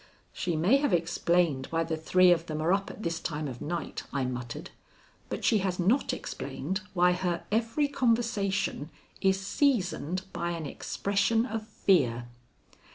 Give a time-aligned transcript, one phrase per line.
[0.33, 3.61] "She may have explained why the three of them are up at this time of
[3.61, 4.71] night," I muttered,
[5.29, 8.89] "but she has not explained why her every conversation
[9.21, 12.25] is seasoned by an expression of fear."